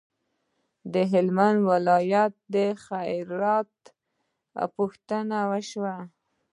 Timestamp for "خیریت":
2.83-3.71